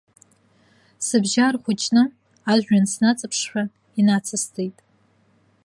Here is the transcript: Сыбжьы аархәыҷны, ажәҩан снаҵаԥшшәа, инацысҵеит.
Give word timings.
Сыбжьы 1.05 1.41
аархәыҷны, 1.45 2.03
ажәҩан 2.51 2.85
снаҵаԥшшәа, 2.91 3.63
инацысҵеит. 3.99 4.77